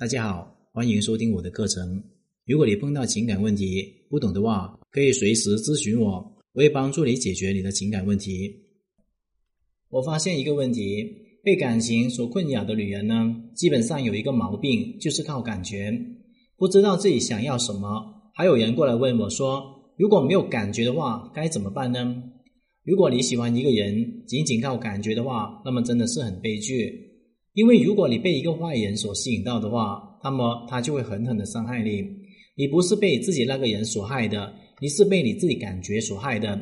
[0.00, 2.02] 大家好，欢迎收听我的课程。
[2.46, 6.12] 如果你碰到情感问题不懂的话，可以随时咨询我，
[6.54, 8.50] 我会帮助你解决你的情感问题。
[9.90, 11.04] 我发现一个问题，
[11.44, 13.14] 被感情所困扰的女人呢，
[13.54, 15.92] 基本上有一个毛病，就是靠感觉，
[16.56, 18.32] 不知道自己想要什么。
[18.32, 19.62] 还有人过来问我说，
[19.98, 22.22] 如果没有感觉的话，该怎么办呢？
[22.84, 27.09] 如果你喜欢一个人，仅仅靠感觉的话，那么真的是很悲剧。
[27.60, 32.02] 因为如果你被一个坏人所吸引到的话，那么他就会狠狠的伤害你。
[32.56, 36.58] 你不是被自己那个人所害的，你是被你自己感觉所害的。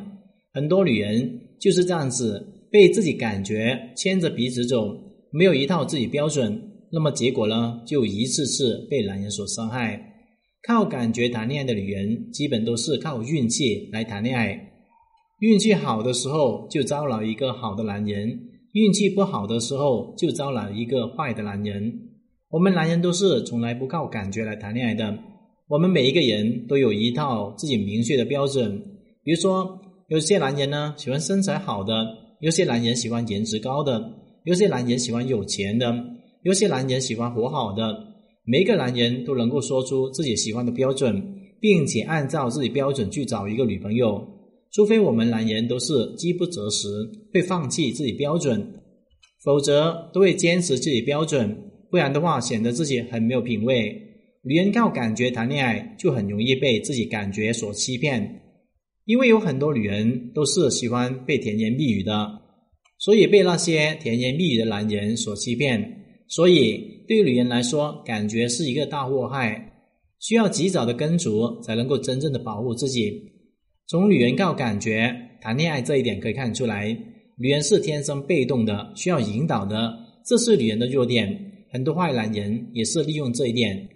[0.53, 4.93] 很多女人就是这样子，被自己感觉牵着鼻子走，
[5.31, 10.03] 没有一套自己标准，那么结果呢，就一次次被男人所伤害。
[10.67, 14.59] 靠感觉谈恋爱的女人，基本都是靠运气来谈恋爱。
[15.39, 18.37] 运气好的时候，就招来一个好的男人。
[18.73, 21.91] 运气不好的时候，就招来一个坏的男人。
[22.49, 25.17] 我们男人都是从来不靠感觉来谈恋爱的。
[25.67, 28.79] 我们每一个人都有一套自己明确的标准。
[29.23, 31.93] 比如说，有些男人呢喜欢身材好的，
[32.41, 34.11] 有些男人喜欢颜值高的，
[34.43, 35.93] 有些男人喜欢有钱的，
[36.43, 38.07] 有些男人喜欢活好的。
[38.45, 41.23] 每一个男人都能够说出自己喜欢的标准，
[41.59, 44.27] 并且按照自己标准去找一个女朋友。
[44.71, 46.87] 除非我们男人都是饥不择食，
[47.33, 48.73] 会放弃自己标准，
[49.43, 51.57] 否则都会坚持自己标准，
[51.89, 53.99] 不然的话显得自己很没有品味。
[54.43, 58.41] 女人靠感觉谈恋爱，就很容易被自己感觉所欺骗，
[59.05, 62.39] 因为有很多女人都是喜欢被甜言蜜语的，
[62.99, 65.95] 所以被那些甜言蜜语的男人所欺骗。
[66.27, 69.73] 所以对于女人来说，感觉是一个大祸害，
[70.19, 73.38] 需要及早的根除，才能够真正的保护自己。
[73.89, 76.95] 从女人靠感觉谈恋爱这一点可以看出来，
[77.39, 79.91] 女人是天生被动的，需要引导的，
[80.23, 81.35] 这是女人的弱点。
[81.71, 83.89] 很多坏男人也是利用这一点。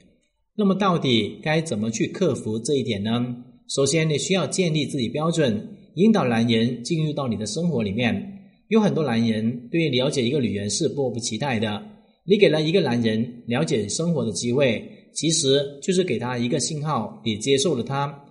[0.57, 3.23] 那么，到底该怎么去克服这一点呢？
[3.69, 8.39] 首先，你需要建立自己标准，引导男人进入到你的生活里面。
[8.69, 11.83] 有很多男人对于了解一个女人是迫不及待的，
[12.25, 18.22] 你给了一个男人了解生活的机会，其实就是给他一个信号，你接受了他。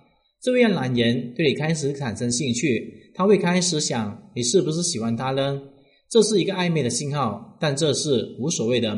[0.43, 5.61] 这位男人对你开始产生兴趣，他会开始想你是不是喜欢他呢？
[6.09, 8.93] 这是一个暧昧的信号，但这是无所谓的，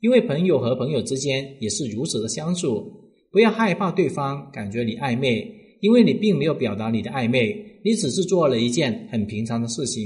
[0.00, 2.92] 因为朋友和朋友之间也是如此的相处。
[3.30, 5.50] 不要害怕对方感觉你暧昧，
[5.80, 10.04] 因为你并没有表达你的暧昧，你只是做了一件很平常的事情。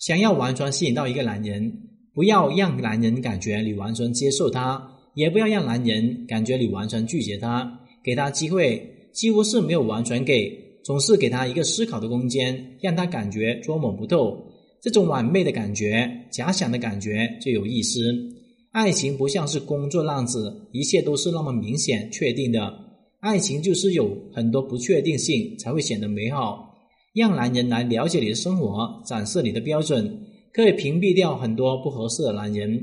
[0.00, 1.72] 想要完全吸引到一个男人，
[2.12, 4.84] 不要让男人感觉你完全接受他，
[5.14, 8.96] 也不要让男人感觉你完全拒绝他，给他机会。
[9.12, 14.44] 几乎是没有完全给，总是给他一个思考的空间，让他感觉捉摸不透。
[14.80, 18.00] 这种完美的感觉、假想的感觉就有意思。
[18.70, 22.72] 爱情不像是工作那样子，一切都是那么明显确定的。
[23.20, 26.66] 爱情就是有很多不确定性，才会显得美好。
[27.14, 30.20] 让男人来了解你的生活，展示你的标准，
[30.52, 32.80] 可以屏蔽掉很多不合适的男人。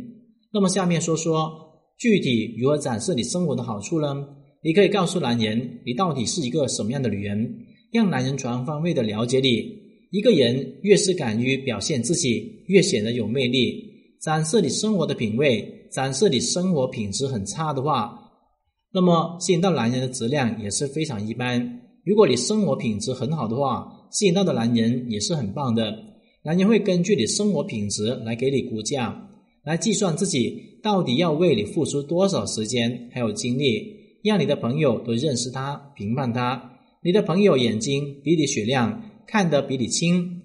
[0.52, 1.50] 那么下面说说
[1.97, 4.28] 具体如何展示你生活的好处呢？
[4.66, 7.56] 你可以告诉男人，你到底是一个什么样的女人，
[7.92, 9.64] 让男人全方位的了解你。
[10.09, 13.86] 一个人越是敢于表现自己，越显得有魅力。
[14.20, 18.20] 展示你生活的品味，展示你生活品质很差的话，
[18.92, 21.82] 那么吸引到男人的质量也是非常一般。
[22.03, 25.96] 如果你生活品质很好的话，吸引到的男人也是很棒的。
[26.44, 29.16] 男人会根据你生活品质来给你估价，
[29.64, 33.94] 来计算自己到底要为你付出多少时间还有精力。
[34.25, 36.72] 让你的朋友都认识他，评判他。
[37.03, 40.41] 你的朋友眼睛比你雪亮，看得比你清。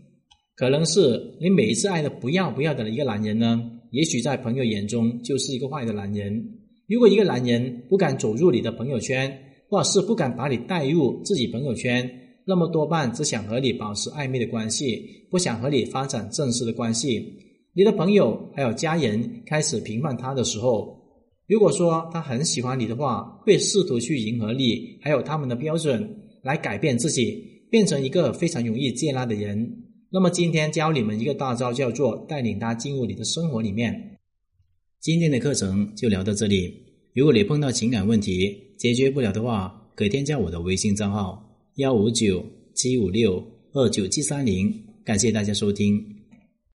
[0.55, 3.59] 可能是你每一次爱的不要不要的一个男人呢？
[3.91, 6.45] 也许在朋友眼中就是一个坏的男人。
[6.89, 9.35] 如果一个男人不敢走入你的朋友圈，
[9.71, 12.07] 或者是不敢把你带入自己朋友圈，
[12.45, 17.35] 那么多半只想和你保持暧昧的关系，不想和你发展正式的关系。
[17.73, 21.01] 你的朋友还有家人开始评判他的时候。
[21.51, 26.09] 如果说他很喜欢你的话，会试图去迎合你，还有他们的标准，
[26.45, 29.69] 来改变自己，变成一个非常容易接纳的人。
[30.13, 34.17] 那么今天教你们一个大招，叫做带领他进入你的生活里面。
[35.01, 36.73] 今天的课程就聊到这里。
[37.17, 41.45] 如果你碰到情感问题解决不了的话，可添加我的微信账号
[41.79, 42.47] 幺五九
[42.77, 44.73] 七五六二九七三零。
[45.05, 46.20] 感谢大家收听。